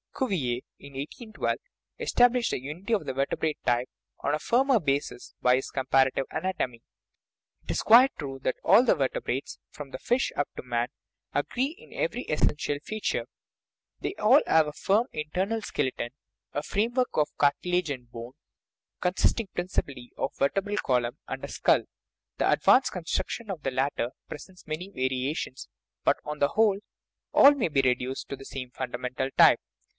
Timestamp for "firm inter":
14.73-15.31